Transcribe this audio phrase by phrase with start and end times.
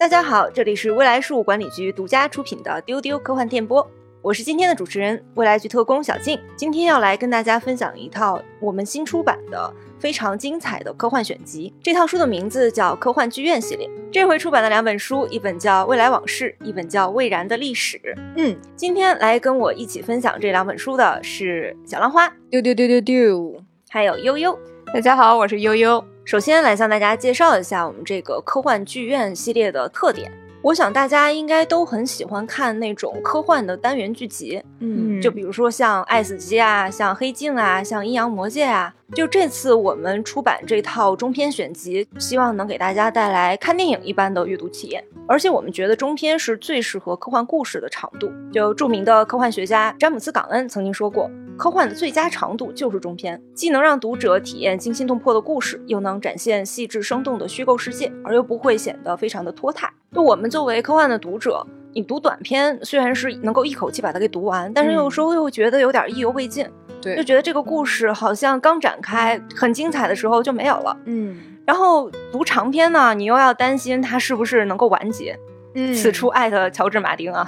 [0.00, 3.86] 大家好，这里是未来事务管理局独家出品的丢丢科幻电波，
[4.22, 6.40] 我是今天的主持人未来局特工小静。
[6.56, 11.70] 今天要来跟大家分享一套我们新出版的非常精彩的科幻选集。
[11.82, 13.86] 这套书的名字叫《科幻剧院系列》。
[14.10, 17.98] 这回出版的两本书，一本叫《未来往事》，一本叫《未然的历史》。
[18.38, 24.58] 嗯，今天来跟我一起分享这两本书的是小浪花丢丢丢丢丢，还有悠悠。
[24.92, 26.04] 大家好，我是悠悠。
[26.24, 30.32] 首先来向大家介绍一下我们这个科幻剧院系列的特点。
[30.62, 38.94] 我想大家应该都很喜欢看那种科幻的单元剧集，嗯，就比如说像《爱死机》啊，像《黑镜》啊，像《阴阳魔界》啊。
[39.14, 45.02] 就这次我们出版这套中篇选集，希望能给大家带来看电影一般的阅读体验。
[45.26, 48.30] 而且我们觉得中篇是最适合科幻故事的长度。
[48.52, 51.28] 就著名的科幻学家詹姆斯·港恩曾经说过。
[51.56, 59.92] 科幻的最佳长度就是中篇，既能让读者体验惊心动魄的故事，又能展现细致生动的虚构世界，而又不会显得非常的拖沓。
[60.12, 66.66] 就我们作为科幻的读者，你读短篇虽然是能够一口气把它给读完，但是有时候又觉得有点意犹未尽，
[67.00, 71.38] 对，就觉得这个故事好像刚展开很精彩的时候就没有了，嗯。
[71.64, 75.38] 然后读长篇呢，你又要担心它是不是能够完结。
[75.72, 77.46] 嗯此处艾特乔治·马丁啊！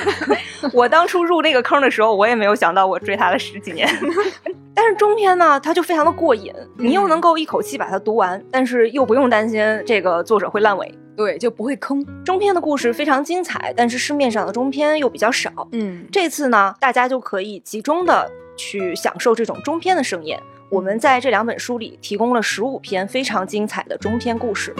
[0.72, 3.86] 我当初入那个坑的时候，我也没有想到我追他了十几年。
[4.72, 12.04] 但是中篇呢，它就非常的过瘾，你又能够一口气把它读完，但是又不用担心这个作者会烂尾，对，就不会坑。
[12.24, 15.68] 中篇的故事非常精彩，但是市面上的中篇又比较少。
[15.72, 20.40] 嗯，这次呢，大家就可以集中的去享受这种中篇的盛宴。
[20.70, 24.74] 我们在这两本书里提供了十五篇非常精彩的中篇故事。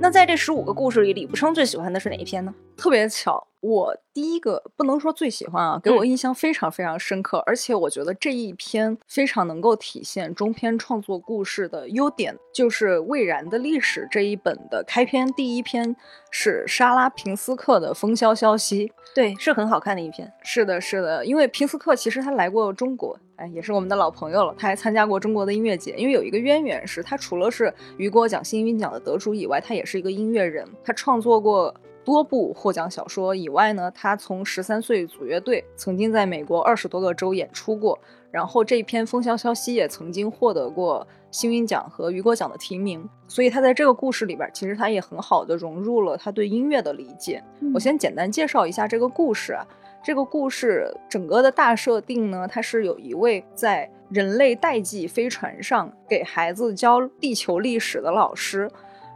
[0.00, 2.52] 那在这十五个故事里，李不生最喜欢的是哪一篇呢？
[2.76, 3.46] 特别巧。
[3.62, 15.94] 我第一个不能说最喜欢啊，给我印象非常非常深刻，而且我觉得这一篇非常能够体现中篇创作故事的优点，就是《蔚然的历史》这一本的开篇第一篇
[16.32, 20.30] 是莎拉平斯克的《风萧萧兮》，对，是很好看的一篇。
[20.42, 25.94] 是的，是的，因为平斯克其实他来过中国，哎，也是我们的老朋友了，他还参加过中国的音乐节。
[25.96, 31.72] 因为有一个渊源是，他除了是雨果奖幸运奖的得主以外，他也是一个音乐人，他创作过。
[32.04, 37.98] 多部获奖小说以外呢，他从十三岁组乐队，曾经在美国二十多个州演出过。
[38.30, 43.06] 然后这篇《风萧萧兮》也曾经获得过幸运奖和雨果奖的提名。
[43.28, 47.44] 所以他在这个故事里边，其实他也很好的融入了他对音乐的理解。
[47.74, 49.66] 我先简单介绍一下这个故事啊，
[50.02, 58.70] 这个故事整个的大设定呢，它是有一位在人类代际飞船上给孩子教地球历史的老师。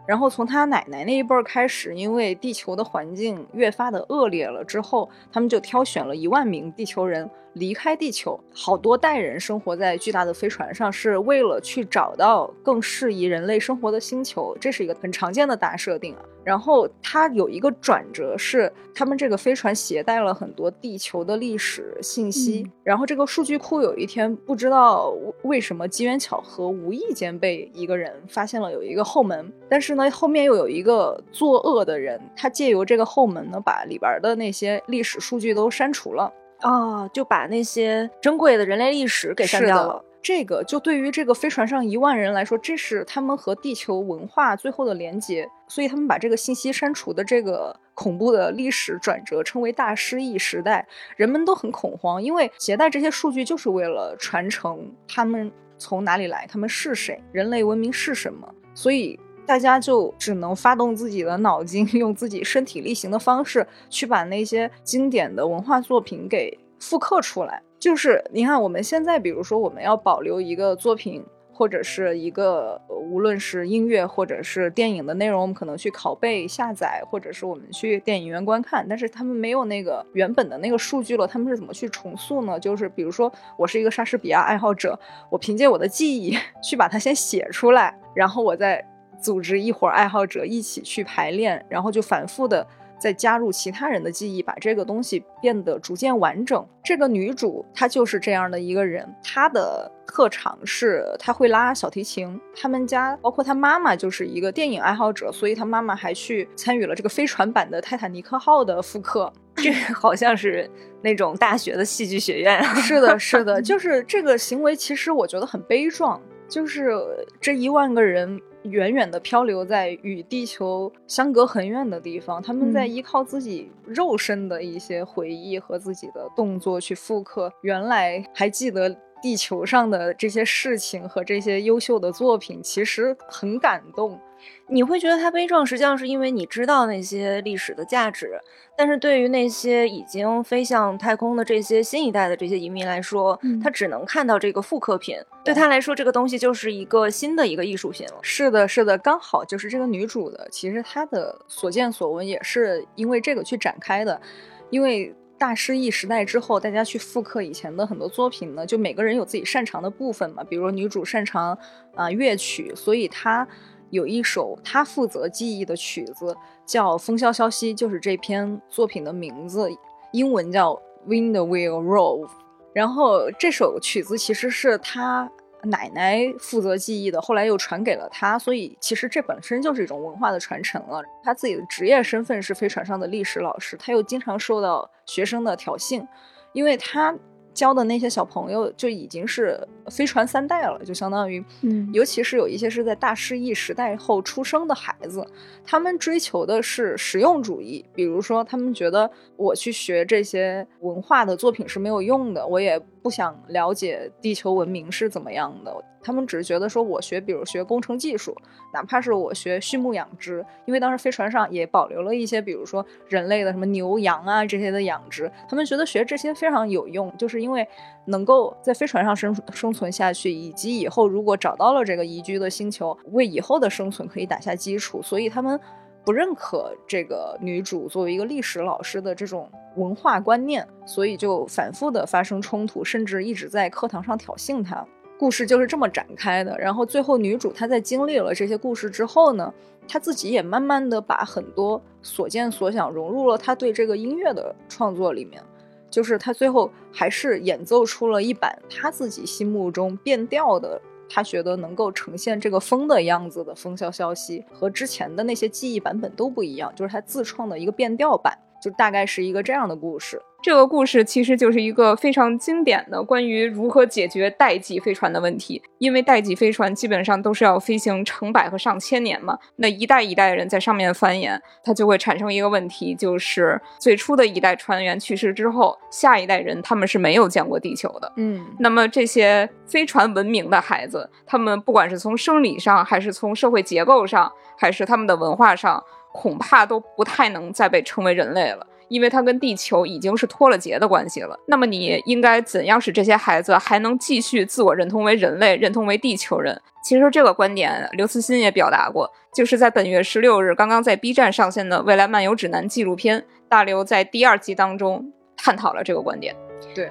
[0.07, 7.29] 然后从他奶奶那一辈儿开始，因为地球的环境越发的恶劣了，之后他们就挑选了一万名地球人。
[7.57, 14.55] 离开地球，好多代人生活在巨大的飞船上，是为了去找到更适宜人类生活的星球。
[14.61, 16.21] 这是一个很常见的大设定啊。
[16.45, 22.71] 然后它有一个转折，是他们这个飞船携带了很多地球的历史信息。
[22.85, 25.13] 然后这个数据库有一天不知道
[25.43, 29.51] 为什么机缘巧合，无意间被一个人发现了有一个后门。
[29.69, 36.31] 但是呢，后面又有一个作恶的人，他借由这个后门呢，把里边的那些历史数据都删除了。
[36.63, 40.03] 哦，就把那些珍贵的人类历史给删掉了。
[40.23, 45.49] 这个就对于这个飞船上一万人来说，这是他们和地球文化最后的连接。
[45.69, 50.87] 所以他们把这个信息删除的这个恐怖的历史转折称为大失忆时代。
[51.17, 58.53] 人们都很恐慌，因为携带这些数据就是为了传承他们从哪里来，他们是谁，人类文明是什么。
[58.75, 59.19] 所以。
[59.47, 67.63] 大家就只能发动自己的脑筋， 用自己身体力行的方式去把那些经典的文化作品给复刻出来。
[67.79, 72.81] 就是你看，我们现在比如说我们要保留一个作品，或者是一个
[73.11, 78.85] 无论是音乐或者是电影的内容，我们可能去拷贝下载，或者是我们去电影院观看。
[78.89, 82.59] 但是他们没有那个原本的那个数据了，他们是怎么去重塑呢？
[82.59, 84.99] 就是比如说我是一个莎士比亚爱好者，
[85.31, 88.85] 我凭借我的记忆 去把它先写出来，然后我再。
[89.21, 92.67] 组织一伙爱好者一起去排练，然后就反复的
[92.99, 96.67] 再加入其他人的记忆，把这个东西变得逐渐完整。
[96.83, 102.41] 这个女主她就是这样的一个人，她的特长是她会拉小提琴。
[102.55, 109.33] 他们家包括她妈妈就是一个电影爱好者，所以她妈妈还去参与了这个飞船版的泰坦尼克号的复刻。
[109.57, 110.71] 这好像是
[111.03, 112.63] 那种大学的戏剧学院。
[112.77, 116.21] 是的，是的，就是这个行为，其实我觉得很悲壮。
[116.49, 116.95] 就是
[117.41, 118.41] 这一万个人。
[118.71, 134.21] 远远的漂流在与地球相隔很远的地方，他们在依靠自己肉身的一些回忆和自己的动作去复刻原来还记得地球上的这些事情和这些优秀的作品，其实很感动。
[134.69, 138.41] 你会觉得它悲壮，实际上是因为你知道那些历史的价值。
[138.79, 148.19] 但是对于那些已经飞向太空的这些新一代的这些移民来说，他只能看到这个复刻品，对他来说，这个东西就是一个新的一个艺术品了。
[148.21, 154.21] 是的，是的，刚好就是这个女主的，其实她的所见所闻也是因为这个去展开的。
[154.69, 161.57] 因为大失忆时代之后，大家去复刻以前的很多作品呢，就每个人有自己擅长的部分嘛，比如女主擅长
[161.95, 163.49] 啊乐曲，所以她。
[163.97, 169.69] 有一首他负责记忆的曲子，叫《风萧萧兮》，就是这篇作品的名字，
[170.13, 170.73] 英文叫
[171.09, 172.27] 《Wind Will Roll》。
[172.73, 175.29] 然后这首曲子其实是他
[175.65, 181.03] 奶奶负责记忆的，后来又传给了他，所以其实这本身就是一种文化的传承了。
[181.25, 186.07] 他自己的职业身份是飞船上的历史老师，他又经常受到学生的挑衅，
[186.53, 187.13] 因为他。
[187.57, 189.59] 教的那些小朋友就已经是
[189.91, 195.27] 飞船三代了，就相当于，嗯，尤其是有一些是在大失忆时代后出生的孩子，
[195.65, 202.81] 他们追求的是实用主义，比如说他们觉得我去学这些文化的作品是没有用的，我也。
[203.07, 205.73] 不想了解地球文明是怎么样的，
[206.03, 208.37] 他们只是觉得说，我学，比如学工程技术，
[208.75, 217.67] 哪怕是我学畜牧养殖，因为当时飞船上也保留了一些，比如说人类的什么牛羊啊这些的养殖，他们觉得学这些非常有用，就是因为
[218.07, 225.61] 能够在飞船上生生存下去，以及以后如果找到了这个宜居的星球，为以后的生存可以打下基础，所以他们。
[226.07, 234.87] 不认可这个女主作为一个历史老师的这种文化观念，所以就反复的发生冲突，甚至一直在课堂上挑衅她。
[235.19, 236.57] 故事就是这么展开的。
[236.61, 239.53] 然后最后女主她在经历了这些故事之后呢，
[239.89, 245.43] 她自己也慢慢的把很多所见所想融入了她对这个音乐的创作里面，
[245.91, 250.81] 就是他最后还是演奏出了一版他自己心目中变调的。
[251.09, 260.21] 他觉得能够呈现这个风的样子的《风萧萧兮》和之前的那些记忆版本都不一样，就是他自创的一个变调版，就大概是一个这样的故事。
[260.47, 265.61] 这个故事其实就是一个非常经典的关于如何解决代际飞船的问题。
[265.79, 278.13] 因为代际飞船基本上都是要飞行成百和上千年嘛，那一代一代人在上面繁衍，它就会产生一个问题，就是最初的一代船员去世之后，下一代人他们是没有见过地球的。
[278.17, 285.83] 嗯，那么这些飞船文明的孩子，他们不管是从生理上，还是从社会结构上，还是他们的文化上，
[286.13, 288.65] 恐怕都不太能再被称为人类了。
[288.89, 296.61] 因为它跟地球已经是脱了节的关系了，那么你应该怎样使这些孩子还能继续自我认同为人类，认同为地球人？
[296.85, 306.37] 其实这个观点，刘慈欣也表达过，就是在本月十六日刚刚在 B 站上线的《未来漫游指南》纪录片，大刘在第二集当中探讨了这个观点。
[306.73, 306.89] 对，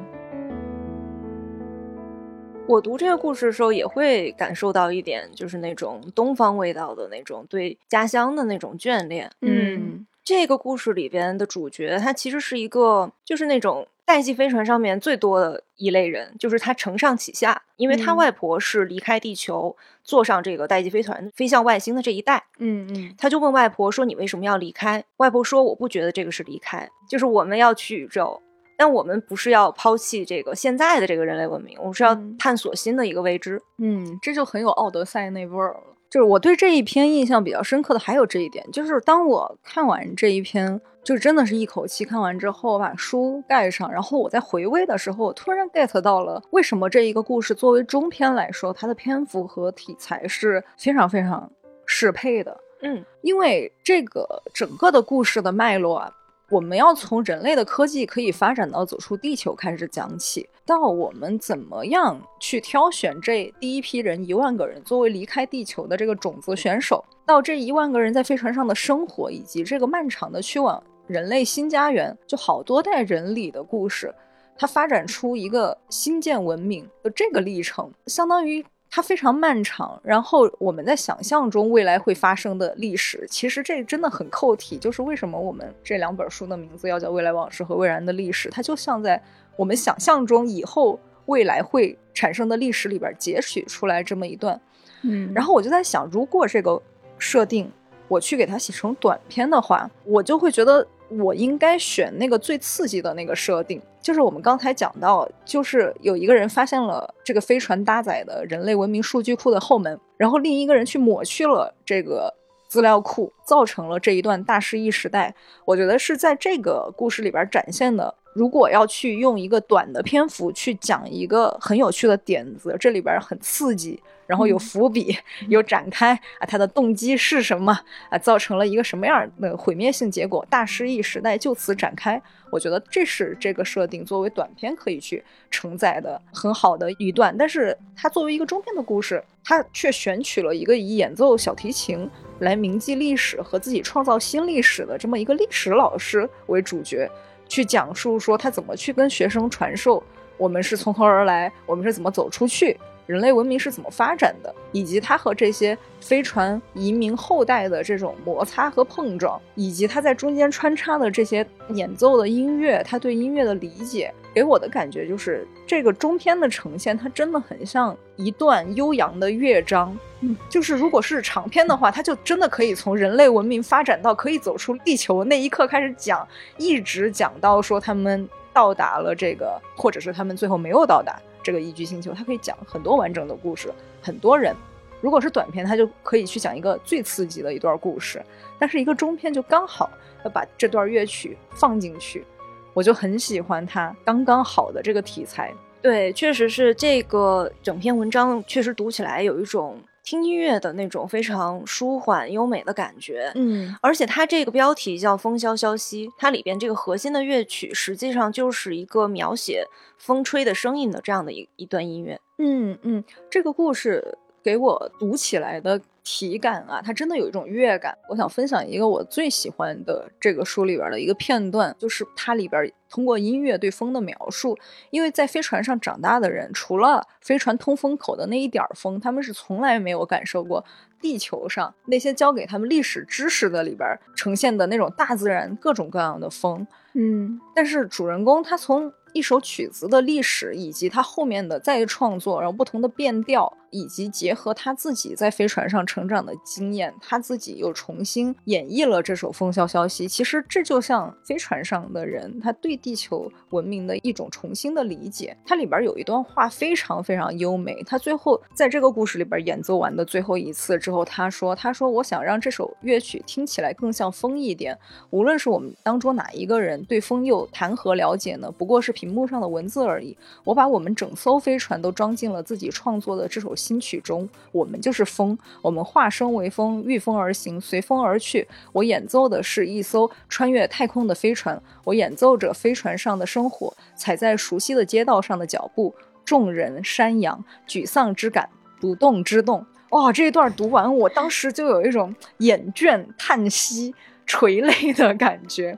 [2.67, 9.31] 我读这个故事的时候也会感受到一点，就是那种东方味道的那种对家乡的那种眷恋。
[9.39, 10.05] 嗯。
[10.25, 22.43] 这个故事里边的主角，他其实是一个，就是那种代际飞船上面最多的一类人，就是他承上启下，因为他外婆是离开地球，坐上这个代际飞船飞向外星的这一代。
[22.57, 28.41] 嗯嗯，他就问外婆说：“你为什么要离开？”外婆说：“我不觉得这个是离开，就是我们要去宇宙，
[28.75, 35.81] 但我们不是要抛弃这个现在的这个人类文明，我们是要探索新的一个未知。”嗯，这就很有奥德赛那味儿了。
[36.15, 51.51] 就是我对这一篇印象比较深刻的还有这一点，就是当我看完这一篇，就真的是一口气看完之后，把书盖上，然后我在回味的时候，我突然 get 到了为什么这一个故事作为中篇来说，它的篇幅和题材是非常非常
[51.85, 52.57] 适配的。
[52.79, 56.09] 嗯，因为这个整个的故事的脉络啊。
[56.49, 74.13] 我们要从人类的科技可以发展到走出地球开始讲起，到我们怎么样去挑选这第一批人一万个人作为离开地球的这个种子选手，到这一万个人在飞船上的生活，以及这个漫长的去往人类新家园，就好多代人里的故事，
[74.55, 78.63] 它发展出一个新建文明的这个历程，相当于。
[78.95, 84.77] 它非常漫长，然后我们在想象中未来会发生的历史，其实这真的很扣题。
[84.77, 89.21] 就是为什么我们这两本书的名字要叫《未来往事》和《蔚然的历史》，它就像在
[89.57, 94.57] 我们想象中以后未来会产生的历史里边截取出来这么一段。
[95.01, 96.81] 嗯，然后我就在想，如果这个
[97.17, 97.69] 设定
[98.07, 100.87] 我去给它写成短篇的话，我就会觉得。
[101.09, 112.33] 我应该选那个最刺激的那个设定，就是我们刚才讲到，就是有一个人发现了这个飞船搭载的人类文明数据库的后门，然后另一个人去抹去了这个
[112.67, 115.33] 资料库，造成了这一段大失忆时代。
[115.65, 124.01] 我觉得是在这个故事里边展现的如果要去用一个短的篇幅去讲一个很有趣的点子，这里边很刺激。
[124.27, 125.17] 然后有伏笔，
[125.47, 127.77] 有展开啊，他的动机是什么
[128.09, 128.17] 啊？
[128.17, 130.45] 造成了一个什么样的毁灭性结果？
[130.49, 132.21] 大失忆时代就此展开。
[132.51, 137.35] 我觉得这是这个设定作为短片可以去承载的很好的一段。
[137.37, 147.09] 但是它作为一个中篇的故事，它却选取了一个以演奏小提琴来铭记历史和自己创造新历史的这么一个历史老师为主角，
[147.49, 150.01] 去讲述说他怎么去跟学生传授
[150.37, 152.77] 我们是从何而来，我们是怎么走出去。
[153.05, 169.95] 人类文明是怎么发展的，以及它和这些飞船移民后代的这种摩擦和碰撞，以及它在中间穿插的这些演奏的音乐，他对音乐的理解，给我的感觉就是这个中篇的呈现，它真的很像一段悠扬的乐章。
[170.21, 181.19] 嗯，就是如果是长篇的话，它就真的可以从人类文明发展到可以走出地球那一刻开始讲，一直讲到说他们到达了这个，或者是他们最后没有到达。
[181.45, 183.71] 这个宜居星球，它可以讲很多完整的故事，
[184.01, 184.55] 很多人。
[184.99, 188.19] 如果是短片，它就可以去讲一个最刺激的一段故事。
[188.57, 189.87] 但是一个中篇就刚好
[190.23, 192.25] 要把这段乐曲放进去，
[192.73, 195.53] 我就很喜欢它刚刚好的这个题材。
[195.83, 199.79] 对，确实是这个整篇文章确实读起来有一种。
[200.05, 215.81] 听音乐的那种非常舒缓优美的感觉，嗯，而且它这个标题叫《风萧萧兮》，它里边这个核心的乐曲实际上就是一个描写风吹的声音的这样的一一段音乐，嗯嗯，这个故事给我读起来的。
[216.05, 217.97] 体感啊，它真的有一种乐感。
[218.07, 224.55] 我想分享一个我最喜欢的这个书里边的一个片段，就是它里边通过音乐对风的描述。
[224.91, 230.63] 因为在飞船上长大的人，除了飞船通风口的那一点风，他们是从来没有感受过
[231.01, 236.65] 地球上那些教给他们历史知识的里边呈现的那种大自然各种各样的风。
[236.93, 243.57] 嗯，但是主人公他从一首曲子的历史，以及他后面的再创作，然后不同的变调。
[243.71, 250.07] 以及结合他自己在飞船上成长的经验，他自己又重新演绎了这首《风萧萧兮》。
[250.09, 255.35] 其实这就像飞船上的人，他对地球文明的一种重新的理解。
[255.45, 257.83] 它里边有一段话非常非常优美。
[257.83, 264.77] 他最后在这个故事里边演奏完的最后一次之后，他说：“他说我想让这首乐曲听起来更像风一点。
[265.09, 268.49] 无论是我们当中哪一个人对风又谈何了解呢？
[268.49, 270.17] 不过是屏幕上的文字而已。
[270.43, 278.47] 我把我们整艘飞船都装进了自己创作的这首。”新曲中，我们就是风，我们化身为风，御风而行，随风而去。
[278.71, 285.93] 我演奏的是一艘穿越太空的飞船，我演奏着飞船上的生活，踩在熟悉的街道上的脚步，
[286.23, 289.65] 众人山羊，沮丧之感，不动之动。
[289.89, 293.95] 哇，这一段读完，我当时就有一种眼倦、叹息、
[294.25, 295.77] 垂泪的感觉。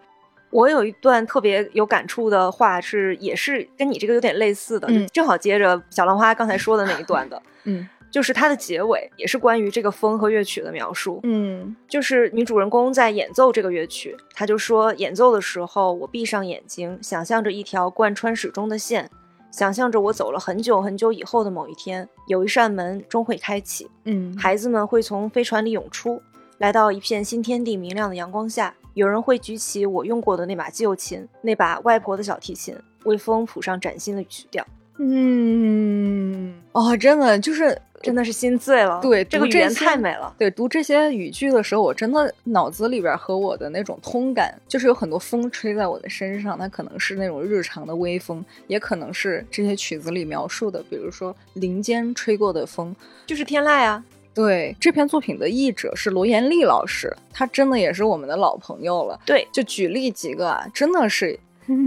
[0.50, 19.10] 我有一段特别有感触的话，是也是跟你这个有点类似的，正好接着小浪花刚才说的那一段的， 嗯，就是它的结尾也是关于这个风和乐曲的描述，嗯，就是女主人公在演奏这个乐曲，她就说演奏的时候，我闭上眼睛，想象着一条贯穿始终的线，
[19.52, 26.22] 想象着我走了很久很久以后的某一天，有一扇门终会开启，嗯，孩子们会从飞船里涌出，
[26.60, 28.74] 来到一片新天地明亮的阳光下。
[28.98, 34.66] 有人会举起我用过的那把旧琴，那把外婆的小提琴，为风谱上崭新的曲调。
[34.98, 39.00] 嗯，哦，真的就是真的是心醉了。
[39.00, 40.34] 对，这个语言太美了。
[40.40, 46.58] 对，读这些语句的时候，我真的脑子里边和我的那种通感，就是有很多风吹在我的身上。
[46.58, 52.96] 它可能是那种日常的微风，也可能是这些曲子里描述的，比如说林间吹过的风，
[53.28, 54.04] 就是天籁啊。
[54.38, 59.20] 对这篇作品的译者是罗延丽老师，他真的也是我们的老朋友了。
[59.26, 61.40] 对，就举例几个啊，真的是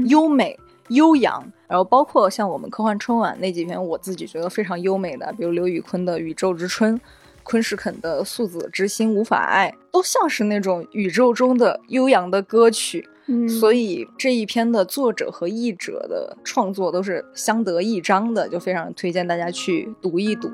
[0.09, 6.97] 优美悠扬，然后包括像我们科幻春晚那几篇，我自己觉得非常优美的，比如刘宇坤的《宇宙之春》，
[7.45, 13.09] 昆士肯的《素子之心无法爱》，都像是那种宇宙中的悠扬的歌曲。
[13.27, 20.51] 嗯，所以这一篇的作者和译者的创作都是相得益彰的，就非常推荐大家去读一读。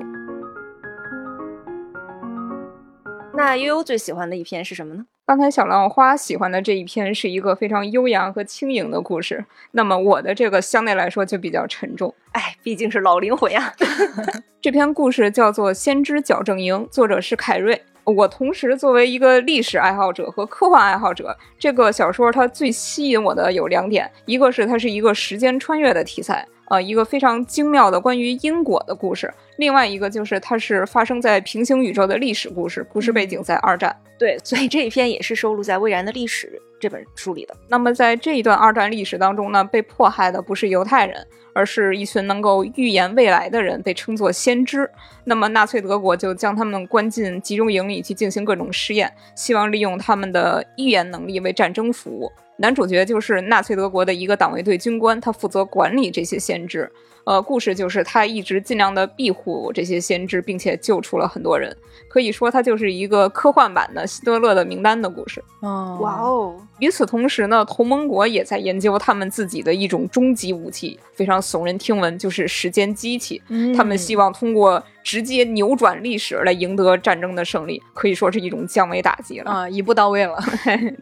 [3.36, 5.04] 那悠悠最喜欢的一篇是什么呢？
[5.26, 12.14] 刚才小浪花喜欢的这一篇是一个非常悠扬和轻盈的故事，那么我的这个相对来说就比较沉重。
[12.32, 13.72] 哎，毕竟是老灵魂呀。
[14.62, 17.82] 这篇故事叫做《先知矫正营》，作者是凯瑞。
[18.04, 26.46] 我同时作为一个历史爱好者和科幻爱好者，这个小说它最吸引我的有两点，一个是它是一个时间穿越的题材。
[26.68, 29.32] 呃，一个非常精妙的关于因果的故事。
[29.56, 33.94] 另外一个就是它是发生在平行宇宙的历史故事，故事背景在二战。
[34.18, 36.46] 对，所以这一篇也是收录在《蔚然的历史》
[36.80, 37.54] 这本书里的。
[37.68, 44.90] 那么在这一段二战历史当中呢，被迫害的不是犹太人，而是一群能够预言未来的人，被称作先知。
[45.24, 52.32] 那么纳粹德国就将他们关进集中营里去进行各种试验，希望利用他们的预言能力为战争服务。
[52.58, 56.90] 男主角就是纳粹德国的一个党卫队军官，他负责管理这些先知。
[57.24, 61.76] 呃，故事就是他一直尽量的庇护这些先知，并且救出了很多人。
[62.08, 65.42] 可以说，它就是一个科幻版的《希特勒的名单》的故事。
[65.60, 66.56] 哦，哇哦！
[66.78, 73.40] 与此同时呢，同盟国也在研究他们自己的一种终极武器，非常耸人听闻，就是时间机器。
[73.76, 79.68] 他们希望通过直接扭转历史来赢得战争的胜利，可以说是一种降维打击了啊！
[79.68, 80.36] 一步到位了。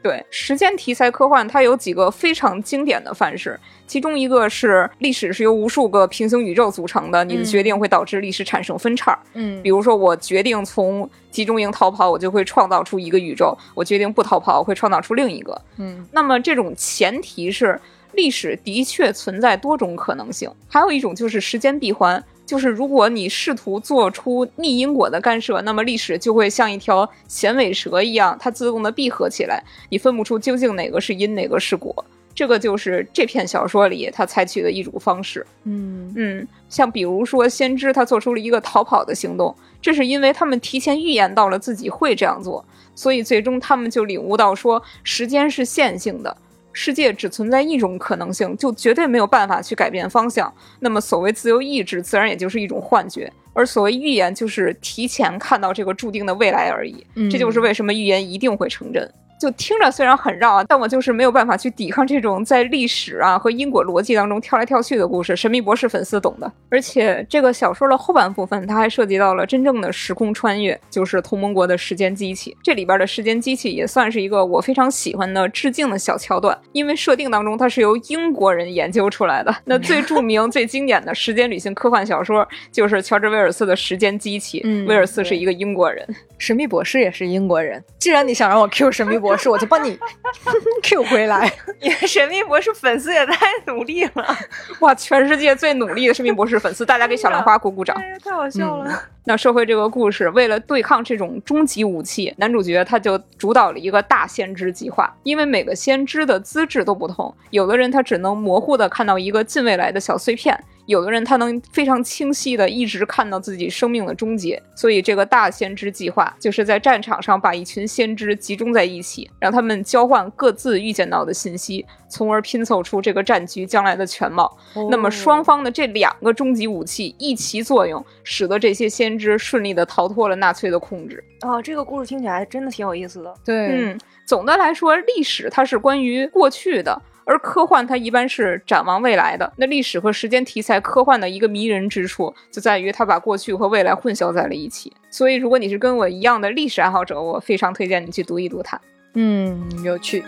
[0.03, 3.59] 对，时间题材科幻它有几个非常经典的范式。
[3.87, 9.19] 其中一个是历史是由无数个平行宇宙组成的，你的决定会导致历史产生分叉。
[9.35, 15.61] 嗯，比如说我决定从集中营逃跑，我就会创造出一个宇宙；我决定不逃跑，我会创造出另一个。
[15.79, 17.79] 嗯，那么这种前提是
[18.13, 20.49] 历史的确存在多种可能性。
[20.69, 29.61] 还有一种就是时间闭环，就是如果你试图做出逆因果的干涉，那么历史就会像一条衔尾蛇一样，它自动的闭合起来，
[29.91, 31.93] 你分不出究竟哪个是因，哪个是果。
[32.35, 35.47] 这个就是这篇小说里他采取的一种方式。
[35.65, 42.65] 嗯嗯，像比如说先知他做出了一个逃跑的行动，这是因为他们提前预言到了自己会这样做，
[42.95, 46.37] 所以最终他们就领悟到说时间是线性的，
[46.73, 50.53] 世界只存在一种可能性，就绝对没有办法去改变方向。
[50.81, 57.07] 那么所谓自由意志，自然也就是一种幻觉，而所谓预言就是提前看到这个注定的未来而已。
[57.31, 59.09] 这就是为什么预言一定会成真。
[59.45, 65.37] 就听着虽然很绕啊，但我就是没有办法去抵抗这种在历史啊和因果逻辑当中跳来跳去的故事。
[65.37, 66.51] 神秘博士粉丝懂的。
[66.71, 72.57] 而且这个小说的后半部分，它还涉及到了真正的时空穿越，就是同盟国的时间机器。
[72.63, 79.55] 这里边的时间机器也算是一个我非常喜欢的致敬的小桥段，因为设定当中它是由英国人研究出来的。
[79.67, 84.63] 那最著名、 最经典的时间旅行科幻小说就是乔治·威尔斯的时间机器。
[84.65, 86.07] 嗯，威尔斯是一个英国人，
[86.39, 87.85] 神秘博士也是英国人。
[87.99, 89.99] 既然你想让我 Q 神秘博，博士，我就帮你
[90.83, 91.53] Q 回来。
[91.81, 94.39] 你的神秘博士粉丝也太努力了，
[94.81, 94.95] 哇！
[94.95, 99.03] 全世界最努力的神秘博士粉丝，大家给小兰花鼓鼓掌，太好笑了。
[99.25, 105.13] 那说回这个故事，为了对抗这种终极武器，男主角他就主导了一个大先知计划。
[105.25, 110.59] 因为每个先知的资质都不同，有的人他只能模糊的看到一个近未来的小碎片。
[110.87, 124.55] 有的人他能非常清晰的一直看到自己生命的终结，所以这个大先知计划就是在战场上把一群先知集中在一起，让他们交换各自预见到的信息，从而拼凑出这个战局将来的全貌。
[124.91, 131.23] 那么双方的这两个终极武器一齐作用，使得这些先知顺利的逃脱了纳粹的控制。
[131.41, 133.35] 哦，这个故事听起来真的挺有意思的。
[133.45, 137.01] 对，嗯，总的来说，历史它是关于过去的。
[137.27, 144.93] 而科幻它一般是展望未来的，那历史和时间题材科幻的一个迷人之处就在于它把过去和未来混淆在了一起。
[145.11, 148.81] 所以，如果你是跟我一样的历史爱好者，我非常推荐你去读一读它。
[149.15, 150.23] 嗯，有趣。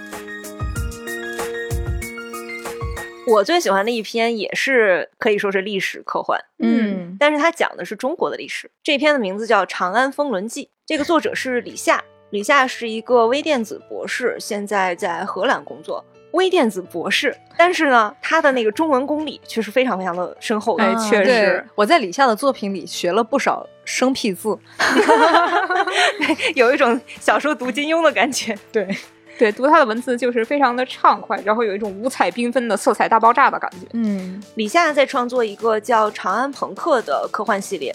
[3.26, 8.70] 我最喜欢的一篇也是可以说是历史科幻，嗯，但是它讲的是中国的历史。
[8.84, 12.02] 这篇的名字叫《长安风轮记》，这个作者是李夏。
[12.30, 16.04] 李夏是一个微电子博士，现在在荷兰工作。
[16.36, 20.84] 微电子博士，但是呢，他的那个中文功力却是非常非常的深厚的。
[20.84, 24.56] 哎，确实，我在李夏的作品里学了不少生僻字，
[26.54, 28.56] 有一种小时候读金庸的感觉。
[28.70, 28.86] 对，
[29.38, 33.86] 对，读他的文字就是非常的畅快，然后有一种五彩缤纷的色彩大爆炸的感觉。
[33.94, 37.94] 嗯，李夏在创作一个叫《长安朋克》的科幻系列，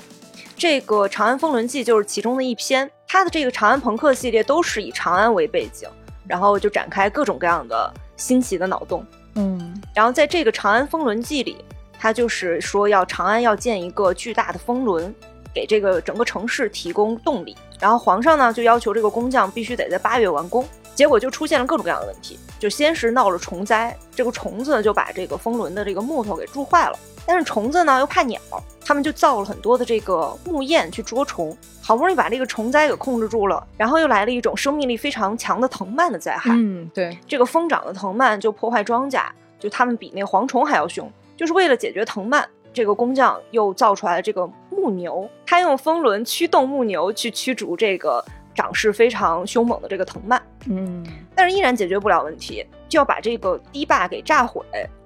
[0.58, 2.90] 这个《长安风轮记》就是其中的一篇。
[3.08, 5.90] 他的这个《长安朋克》系列都是以长安为背景，
[6.28, 7.94] 然后就展开各种各样的。
[8.22, 9.04] 新奇的脑洞，
[9.34, 11.58] 嗯，然后在这个《长安风轮记》里，
[12.00, 15.14] 他就是说要长安要建一个巨大的风轮，
[15.52, 17.58] 给这个整个城市提供动力。
[17.80, 27.00] 然后皇上呢就要求这个工匠必须得在八月完工，结果就出现了各种各样的问题，就先是闹了虫灾，这个虫子就把这个风轮的这个木头给蛀坏了。
[27.32, 28.42] 但是虫子呢又怕鸟，
[28.84, 36.52] 他们就造了很多的这个木燕去捉虫，好不容易把这个虫灾给控制住了，然后又来了一种生命力非常强的藤蔓的灾害。
[36.54, 39.24] 嗯，对，这个疯长的藤蔓就破坏庄稼，
[39.58, 41.10] 就他们比那个蝗虫还要凶。
[41.38, 48.22] 就是为了解决藤蔓，这个工匠又造出来了这个木牛，他用风轮驱动木牛去驱逐这个
[48.54, 50.42] 长势非常凶猛的这个藤蔓。
[50.70, 51.02] 嗯，
[51.34, 52.66] 但是依然解决不了问题。
[52.90, 54.62] 就要把这个堤坝给炸毁，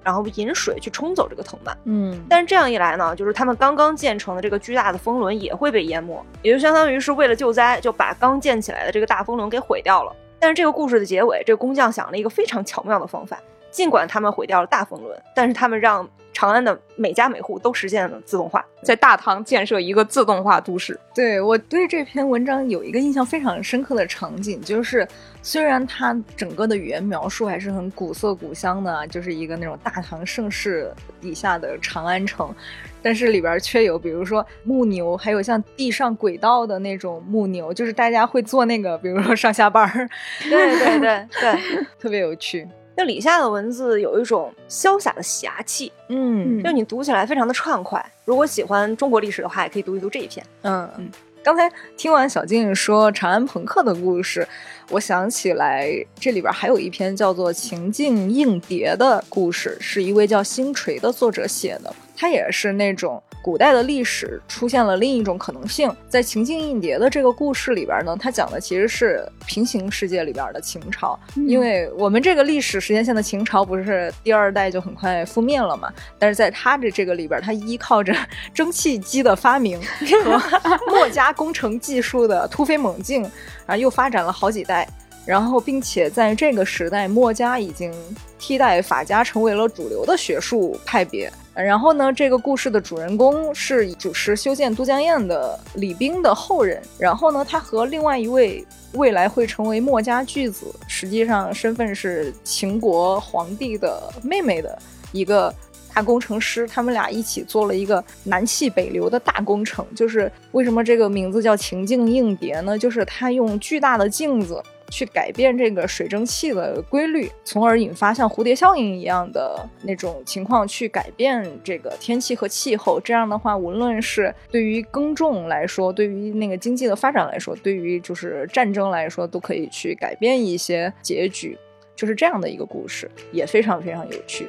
[0.06, 1.76] 然后引水去冲走这个藤蔓。
[1.82, 10.14] 嗯，但是这样一来呢，就是他们刚刚建成的这个巨大的风轮也会被淹没，也就相当于是为了救灾，就把刚建起来的这个大风轮给毁掉了。
[10.38, 13.36] 但是这个故事的结尾，这个工匠想了一个非常巧妙的方法，
[13.72, 16.08] 尽管他们毁掉了大风轮，但是他们让。
[16.36, 21.00] 长安的每家每户都实现了自动化，在大唐建设一个自动化都市。
[21.14, 25.08] 对我对这篇文章有一个印象非常深刻的场景，就是
[25.40, 32.54] 虽然它整个的语言描述还是很古色古香的，就是一个那种大唐盛世底下的长安城，
[33.00, 40.06] 但是里边却有比如说木牛，还有像地上轨道的那种木牛，就是大家会坐那个，比如说上下班儿。
[40.42, 41.58] 对对对对，
[41.98, 42.68] 特别有趣。
[42.96, 48.04] 那李夏的文字有一种潇洒的侠气，嗯，就你读起来非常的畅快。
[48.24, 50.44] 如果喜欢中国历史的话，也可以读一读这一篇。
[50.62, 51.10] 嗯嗯。
[51.44, 54.48] 刚才听完小静说长安朋克的故事，
[54.90, 61.94] 我想起来这里边还有一篇叫做《情境应蝶》的故事，是一位叫星锤的作者写的。
[62.16, 75.92] 他也是那种古代的历史出现了另一种可能性，在情境印蝶的这个故事里边呢，它讲的其实是平行世界里边的秦朝，因为我们这个历史时间线的秦朝不是第二代就很快覆灭了嘛？
[76.18, 78.12] 但是在他的这个里边，他依靠着
[78.52, 79.80] 蒸汽机的发明
[80.24, 80.42] 和
[80.88, 83.24] 墨家工程技术的突飞猛进，
[83.66, 84.88] 啊，又发展了好几代。
[85.24, 87.92] 然后，并且在这个时代，墨家已经
[88.40, 91.32] 替代法家成为了主流的学术派别。
[91.64, 96.82] 然后呢，这个故事的主人公是主持修建都江堰的李冰的后人。
[96.98, 104.78] 然后呢，他和另外一位未来会成为墨家巨子，实际上身份是秦国皇帝的妹妹的
[105.12, 105.52] 一个
[105.94, 109.86] 大工程师，他们俩一起做了一个南气北流的大工程。
[109.94, 112.78] 就是为什么这个名字叫情境应蝶呢？
[112.78, 114.62] 就是他用巨大的镜子。
[114.90, 123.00] 去改变这个水蒸气的规律，从而引发像蝴蝶效应一样的那种情况，去改变这个天气和气候。
[123.00, 131.56] 这样的话，无论是对于耕种来说，对于那个经济的发展来说，对于就是战争来说，都可以去改变一些结局。
[131.94, 134.46] 就是这样的一个故事，也非常非常有趣。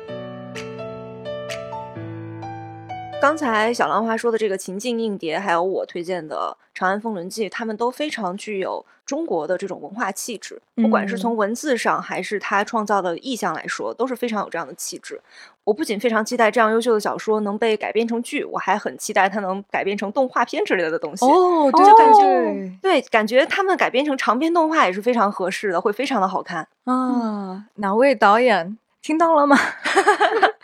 [3.19, 10.62] 刚才小浪花说的这个情境硬碟，还有我推荐的《长安风轮记》，他们都非常具有中国的这种文化气质。
[10.75, 15.19] 不管是从文字上，还是他创造的意象来说，都是非常有这样的气质。
[15.63, 21.25] 我不仅非常期待这样优秀的小说能被改编成剧，我还很期待它能改编成动画片之类的东西。
[21.25, 27.65] 哦，就感觉对，感觉他们改编成长篇动画也是非常合适的，会非常的好看啊！
[27.75, 29.58] 哪位导演听到了吗？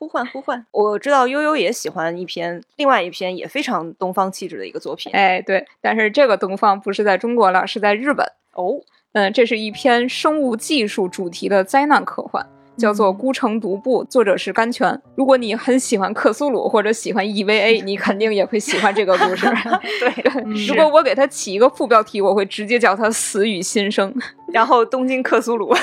[0.00, 0.64] 呼唤呼唤！
[0.70, 5.12] 我知道悠悠也喜欢一篇，另外一篇也非常东方气质的一个作品。
[5.12, 8.26] 哎，对，但是这个东方不是在中国了，是在日本。
[8.54, 8.80] 哦，
[9.12, 12.46] 嗯，这是一篇生物技术主题的灾难科幻，
[12.78, 14.98] 叫做《孤城独步》，作者是甘泉。
[15.16, 19.46] 如果你很喜欢克苏鲁或者喜欢 EVA，你肯定也会喜欢这个故事。
[20.00, 24.10] 对，如果我给它起一个副标题，我会直接叫它《死与新生》，
[24.50, 25.74] 然后东京克苏鲁。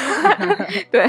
[0.89, 1.07] 对。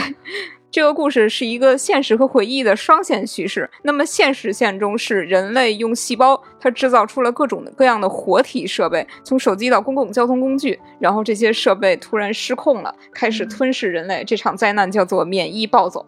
[0.70, 3.68] 这个故事是一个现实和回忆的双线叙事。
[3.82, 14.22] 那么现实线中是人类用细胞，它制造出了各种各样的活体设备，从手机到公共交通工具，然后这些设备突然失控了，开始吞噬人类。
[14.24, 16.04] 这场灾难叫做免疫暴走。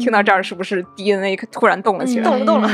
[0.00, 2.24] 听到这儿，是不是 DNA 突然动了起来？
[2.24, 2.68] 动了，动了。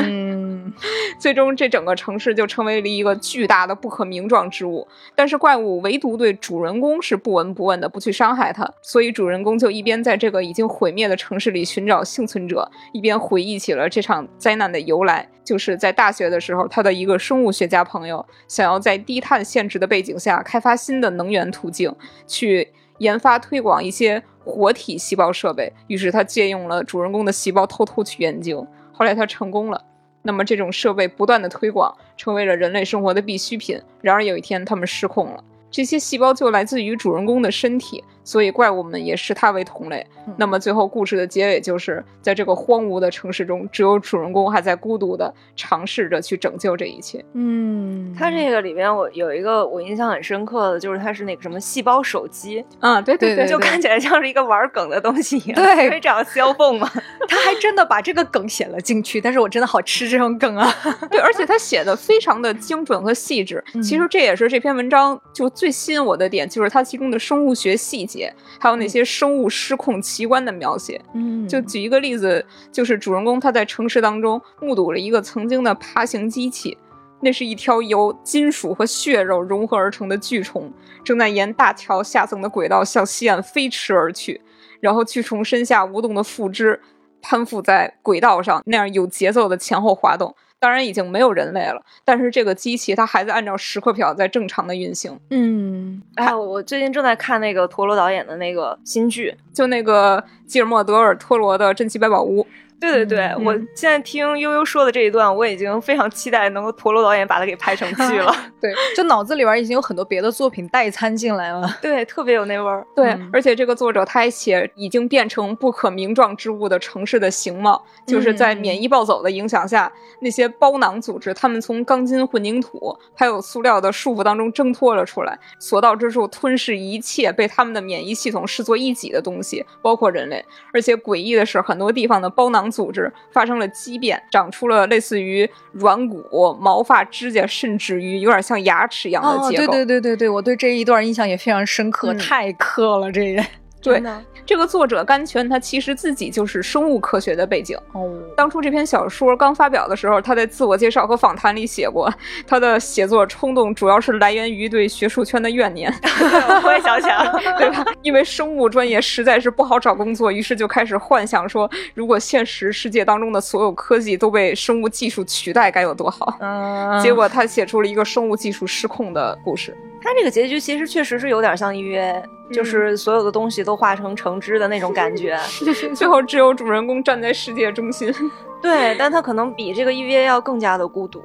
[1.18, 4.86] 最终，这整个城市就成为了一个巨大的不可名状之物。
[5.14, 8.68] 但是怪物唯独对主人公是不闻不问的，不去伤害他。
[8.82, 15.28] 所以主人公就一边在这个已经毁灭的城市里寻找幸存者，一边回忆起了这场灾难的由来。
[15.44, 21.92] 就是在大学的时候，他的一个生物学家朋友想要在低碳限制的背景下开发新的能源途径，
[22.26, 25.72] 去研发推广一些活体细胞设备。
[25.88, 28.64] 于是他借用了主人公的细胞，偷偷去研究。
[28.92, 29.84] 后来他成功了。
[30.22, 33.80] 那么这种设备不断的推广，成为了人类生活的必需品。
[34.00, 35.42] 然而有一天，他们失控了。
[35.70, 38.04] 这些细胞就来自于主人公的身体。
[38.24, 40.06] 所以怪物们也视他为同类。
[40.36, 47.24] 那么最后故事的结尾就是在这个荒芜的城市中，只有主人公还在孤独的尝试着去拯救这一切。
[47.34, 56.88] 嗯，他这个里面我有一个我印象很深刻的，就是它是那个什么细胞手机啊，对对对，就看起来像是一个玩梗的东西一样，对，非常销凤嘛。
[57.28, 60.72] 他还真的把这个梗写了进去，但是我真的好吃这种梗啊。
[61.10, 63.62] 对，而且他写的非常的精准和细致。
[63.82, 68.32] 其实这也是这篇文章就最吸引我的点，就是它其中的生物学细节。
[68.60, 76.76] 还有那些生物失控奇观的描写，嗯，就举一个例子，就是主人公他在城市当中目睹了一个曾经的爬行机器，
[77.20, 80.72] 那是一条由金属和血肉融合而成的巨虫，
[81.02, 84.40] 正在沿大桥下层的轨道向西岸飞驰而去。
[84.80, 86.80] 然后巨虫身下无动的腹肢
[87.20, 90.34] 攀附在轨道上，那样有节奏的前后滑动。
[90.62, 95.18] 当然已经没有人类了，但是这个机器它还在按照时刻表在正常的运行。
[95.30, 102.44] 嗯，哎，我最近正在看那个陀螺导演的那个新剧，就那个吉尔莫·德尔托罗的《珍奇百宝屋》。
[102.82, 108.34] 对对对，我现在听悠悠说的这一段，我已经非常期待能够陀螺导演把它给拍成剧了。
[108.60, 111.68] 对，就脑子里边已经有很多别的作品代餐进来了。
[111.80, 112.84] 对，特别有那味儿。
[112.96, 130.44] 对，而且这个作者他还写已经变成不可名状之物的城市的形貌，就是在免疫暴走的影响下，那些包囊组织他们从钢筋混凝土还有塑料的束缚当中挣脱了出来，所到之处吞噬一切被他们的免疫系统视作一己的东西，包括人类。
[130.74, 132.71] 而且诡异的是，很多地方的包囊。
[132.72, 139.72] 组织发生了畸变，长出了类似于软骨、毛发、指甲，甚至于有点像牙齿一样的结构。
[139.72, 143.44] 对对对对对，我对这一段印象也非常深刻，太克了这个。
[143.82, 144.02] 对，
[144.46, 147.76] 这个作者甘泉，他其实自己就是生物科学的背景。
[147.92, 152.12] 哦，当初这篇小说刚发表的时候，他在自我介绍和访谈里写过，
[152.46, 155.92] 他的写作冲动主要是来源于对学术圈的怨念。
[156.64, 157.24] 我也想想，
[157.58, 157.84] 对吧？
[158.02, 166.36] 因为生物专业实在是不好找工作，于是就开始幻想说，如果现实世界当中的所有科技都被生物技术取代，该有多好。
[166.40, 169.76] 嗯，结果他写出了一个生物技术失控的故事。
[170.02, 175.38] 他这个结局其实确实是有点像预约，就是所有的东西都化成橙汁的那种感觉，
[175.94, 178.12] 最后只有主人公站在世界中心。
[178.60, 181.22] 对，但他可能比这个预约要更加的孤独，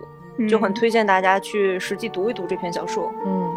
[0.48, 3.12] 就很推荐大家去实际读一读这篇小说。
[3.26, 3.57] 嗯，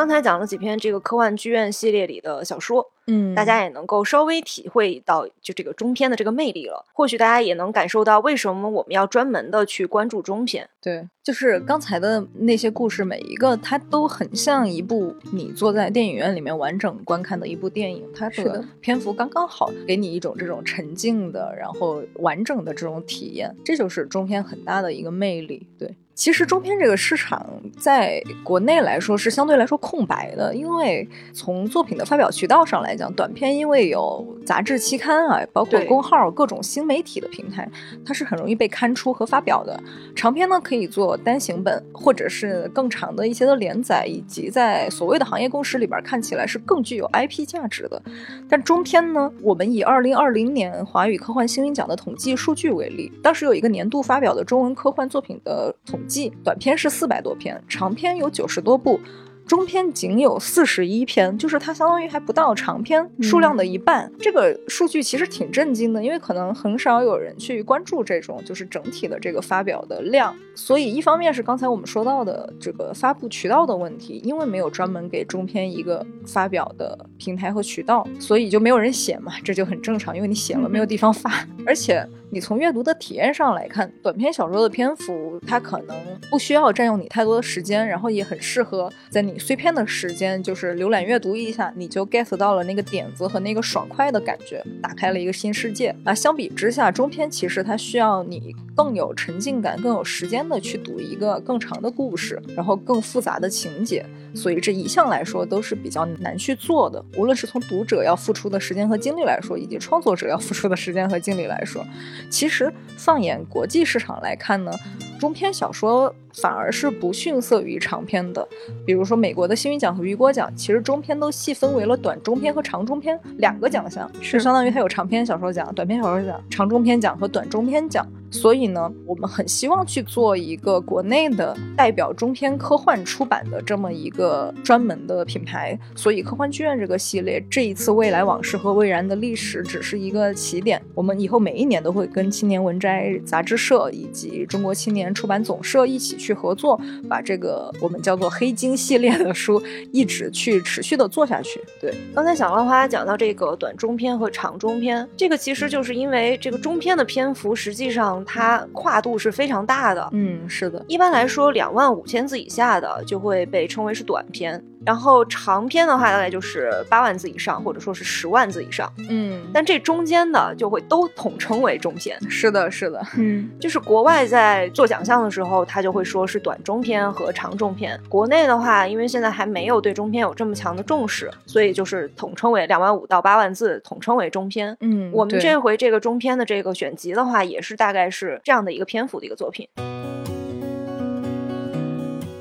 [0.00, 2.90] 刚才讲了几篇这个科幻剧院系列里的小说。
[3.06, 6.86] 嗯，大家也能够稍微体会到就这个中篇的这个魅力了。
[6.94, 10.66] 或许大家也能感受到为什么我们要专门的去关注中篇。
[10.80, 18.02] 对，就是刚才的那些故事，每一个它都很像一部你坐在电影院里面完整观看的一部电影。
[18.14, 23.54] 它的篇幅刚刚好，给你一种这种沉静的，然后完整的这种体验。
[23.62, 25.66] 这就是中篇很大的一个魅力。
[25.78, 27.46] 对，其实中篇这个市场
[27.78, 32.94] 在国内来说是相对来说空白的，因为从作品的发表渠道上来。
[32.94, 37.66] 讲短片，因为有杂志、期刊啊，包括公号、各种新媒体的平台，
[38.04, 39.80] 它是很容易被刊出和发表的。
[40.14, 48.02] 长篇呢，可以做单行本，或者是更长的一些的连载，以及在所谓的行业共识里边看起来是更具有 IP 价值的。
[48.46, 59.00] 但中篇呢，我们以二零二零年华语科幻星云奖的统计数据为例，当时有一个年度发表的中文科幻作品的统计，短篇是四百多篇，长篇有九十多部。
[59.46, 64.08] 中篇仅有四十一篇，就是它相当于还不到长篇数量的一半。
[64.20, 70.32] 这个数据其实挺震惊的，因为可能很少有人去关注这种就是整体的这个发表的量。
[70.54, 82.08] 所以一方面是刚才我们说到的这个发布渠道的问题，因为没有专门给中篇一个发表的平台和渠道，所以就没有人写嘛，这就很正常，因为你写了没有地方发， 而且。
[82.32, 85.96] 你从阅读的体验上来看，短篇小说的篇幅它可能
[86.30, 95.94] 不需要占用你太多的时间，然后也很适合在你碎片的时间，就是浏览阅读一下，你就 get 到了那个点子和那个爽快的感觉，打开了一个新世界。
[96.04, 107.04] 那相比之下，中篇其实它需要你更有沉浸感、更有时间的去读一个更长的故事，然后更复杂的情节，所以这一项来说都是比较难去做的。
[107.16, 111.84] 无论是从读者要付出的时间和精力来说，以及创作者要付出的时间和精力来说。
[112.28, 114.72] 其实，放眼国际市场来看呢，
[115.20, 116.12] 中篇小说。
[116.34, 118.46] 反而是不逊色于长篇的，
[118.86, 128.06] 比如说美国的星云奖和雨果奖，其实中篇都细分为了短中篇和长中篇两个奖项，是相当于它有长篇小说奖、短篇小说奖、长中篇奖和短中篇奖。
[128.32, 135.76] 所以呢，我们很希望去做一个国内的代表中篇科幻出版的这么一个专门的品牌。
[135.96, 146.20] 所以科幻剧院这个系列，这一次未来往事和未然的历史只是一个起点，我们以后每一年都会跟青年文摘杂志社以及中国青年出版总社一起。
[146.20, 151.58] 去合作，把这个我们叫做黑金系列的书一直去持续的做下去。
[151.80, 160.06] 对，刚才小浪花讲到这个短中篇和长中篇，这个其实就是因为这个中篇的篇幅实际上它跨度是非常大的。
[160.12, 164.62] 嗯，是的，一般来说两万五千字以下的就会被称为是短篇。
[164.84, 168.90] 然后长篇的话，大概就是八万字以上，或者说是十万字以上。
[169.10, 172.18] 嗯，但这中间的就会都统称为中篇。
[172.30, 173.00] 是的，是的。
[173.16, 178.00] 嗯，就是国外在做奖项的时候，他就会说是短中篇和长中篇。
[178.08, 184.76] 国内的话，因为现在还没有对中篇有这么强的重视，所以就是统称为两万五到八万字，统称为中篇。
[184.80, 189.68] 嗯，我们这回这个中篇的这个选集的话，也是大概是这样的一个篇幅的一个作品。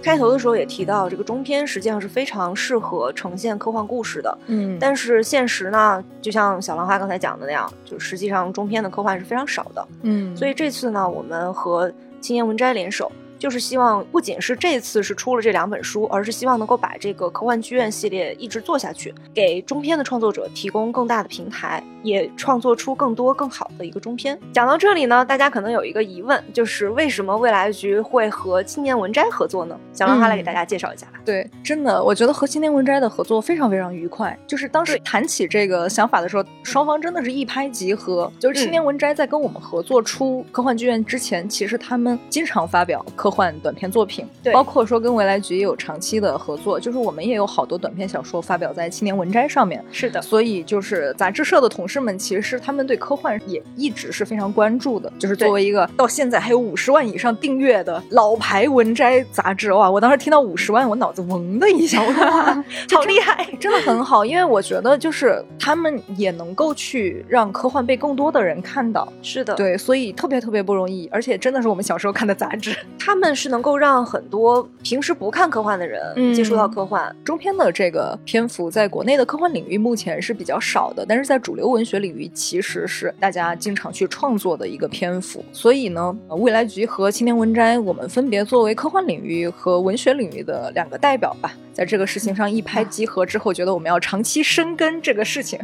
[0.02, 4.38] 开头的时候也提到，这个中篇实际上是非常适合呈现科幻故事的。
[4.48, 9.88] 嗯，但是现实呢，就像小兰花刚才讲的那样，就实际上中篇的科幻是非常少的。
[10.04, 13.12] 嗯，所以这次呢，我们和青年文摘联手。
[13.40, 24.38] 就是希望不仅是这次是出了这两本书，而是希望能够把这个科幻剧院系列一直做下去，给中篇的创作者提供更大的平台，也创作出更多更好的一个中篇。
[24.54, 29.80] 讲到这里呢，大家可能有一个疑问，就是为什么未来局会和青年文摘合作呢？
[29.94, 31.14] 想让他来给大家介绍一下吧。
[31.24, 34.38] 对，真的，我觉得和青年文摘的合作非常非常愉快。
[34.46, 38.30] 就是当时谈起这个想法的时候，双方真的是一拍即合。
[38.38, 43.29] 就是青年文摘在跟我们合作出科幻剧院之前，其实他们经常发表科。
[43.30, 49.86] 科幻短篇作品，对，包括说跟未来局也有长期的合作，就是我们也有好多短篇小说发表在青年文摘上面。
[49.92, 55.14] 是的，所以就是杂志社的同事们，其实他们对科幻也一直是非常关注的。
[55.20, 59.92] 就是作为一个到现在还有五十万以上订阅的老牌文摘杂志，哇！
[59.92, 64.26] 我当时听到五十万，我脑子嗡的一下，我说哇， 好厉害，真的很好。
[64.26, 69.08] 因为我觉得就是他们也能够去让科幻被更多的人看到。
[69.22, 73.19] 是的，对，所以特别特别不容易，而且真的是我们小时候看的杂志，他。
[73.20, 85.44] 他们是能够让很多平时不看科幻的人接触到科幻中篇的这个篇幅，在国内的科幻领域目前是比较少的，但是在主流文学领域其实是大家经常去创作的一个篇幅。
[85.52, 95.60] 所以呢，未来局和青年文摘，我们分别作为科幻领域和文学领域的两个代表吧，在这个事情上一拍即合之后，觉得我们要长期深耕这个事情，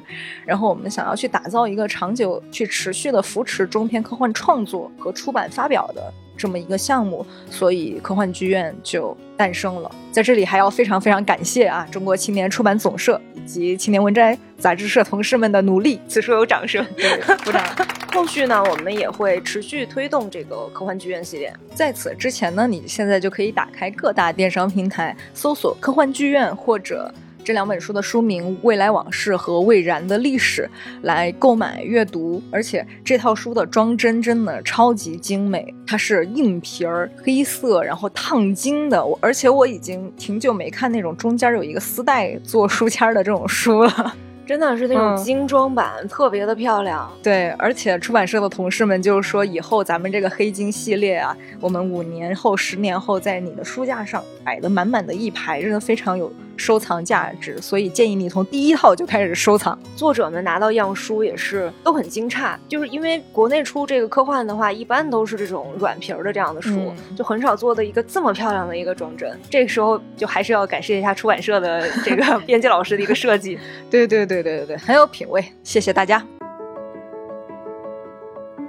[0.45, 6.13] 然后我们想要去打造一个长久、去持续的扶持中篇科幻创作和出版发表的。
[6.37, 9.89] 这么一个项目，所以科幻剧院就诞生了。
[10.11, 15.99] 在这里还要非常非常感谢啊，中国青年出版总社以及青年文摘杂志社同事们的努力。
[16.07, 17.63] 此处有掌声，对，鼓掌。
[18.13, 21.53] 后续呢，我们也会持续推动这个科幻剧院系列。
[21.73, 27.13] 在此之前呢，你现在就可以打开各大电商平台，搜索科幻剧院或者。
[27.45, 30.67] 这两本书的书名《未来往事》和《未然的历史》
[31.05, 39.05] 来购买阅读，而且这套书的装帧真的超级精美，它是硬皮儿、黑色，然后烫金的。
[39.05, 44.15] 我而且我已经挺久没看那种中间有一个丝带做书签的这种书了。
[44.45, 47.11] 真的是那种精装版，特别的漂亮。
[47.23, 57.59] 对，而且出版社的同事们就是说，以后咱们这个黑金系列啊，我们五年后、十年后在你的书架上摆的满满的一排，真的非常有收藏价值。
[57.59, 59.77] 所以建议你从第一套就开始收藏。
[59.95, 69.35] 作者们拿到样书也是都很惊诧，就是因为国内出这个科幻的话，一般都是这种软皮儿的这样的书，就很少做的一个这么漂亮的一个装帧。
[69.49, 73.57] 这个时候就还是要感谢一下出版社的这个 编辑老师的一个设计。
[73.89, 74.34] 对对对。
[74.41, 76.21] 对对对对，很有品味，谢谢大家。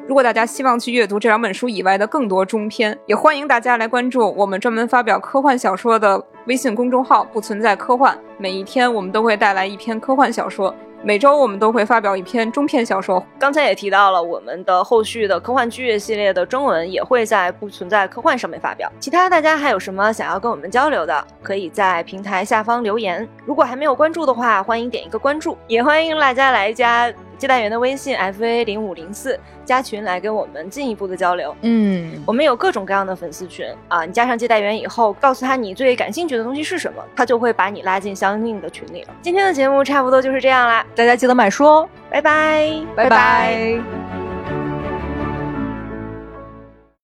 [0.06, 8.16] 如果大家希望去阅读这两本书以外的更多中篇，也欢迎大家来关注我们专门发表科幻小说的微信公众号“不存在科幻”。
[8.38, 10.72] 每一天我们都会带来一篇科幻小说。
[11.02, 13.24] 每周我们都会发表一篇中篇小说。
[13.38, 18.90] 刚才也提到了，我们的后续的科幻剧系列的中文也会在不存在科幻上面发表。
[18.98, 23.28] 其他大家还有什么想要跟我们交流的，可以在平台下方留言。
[23.44, 27.12] 如果还没有关注的话，欢迎点一个关注，也欢迎大家来加。
[27.38, 31.54] 接待员的微信 f a 零五零四加群来跟我们进一步的交流。
[31.62, 39.08] 嗯，我们有各种各样的粉丝群啊，你加上接待员以后，告诉他你最感兴趣的东西是什么，他就会把你拉进相应的群里了。
[39.22, 44.25] 今天的节目差不多就是这样啦，大家记得买书哦，拜拜，拜拜。